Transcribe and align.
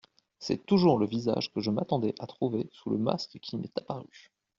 C'est 0.39 0.65
toujours 0.65 0.97
le 0.97 1.05
visage 1.05 1.53
que 1.53 1.61
je 1.61 1.69
m'attendais 1.69 2.15
à 2.17 2.25
trouver 2.25 2.67
sous 2.71 2.89
le 2.89 2.97
masque 2.97 3.37
qui 3.39 3.55
m'est 3.55 3.77
apparu. 3.77 4.33